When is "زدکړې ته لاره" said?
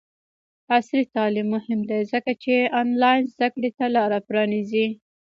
3.33-4.19